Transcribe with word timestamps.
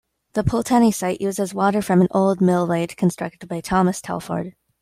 The 0.33 0.43
Pulteney 0.43 0.91
site 0.91 1.21
uses 1.21 1.53
water 1.53 1.79
from 1.79 2.01
an 2.01 2.07
old 2.09 2.41
mill 2.41 2.65
lade, 2.65 2.97
constructed 2.97 3.47
by 3.47 3.61
Thomas 3.61 4.01
Telford. 4.01 4.55